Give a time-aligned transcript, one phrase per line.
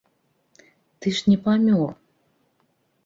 [1.05, 1.89] Ты ж не памёр!